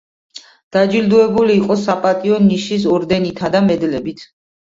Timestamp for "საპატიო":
1.81-2.39